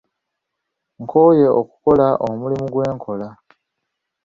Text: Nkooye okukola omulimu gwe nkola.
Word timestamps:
Nkooye 1.01 1.47
okukola 1.59 2.07
omulimu 2.27 2.65
gwe 2.73 2.85
nkola. 2.95 3.27